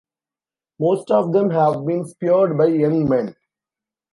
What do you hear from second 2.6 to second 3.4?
young men.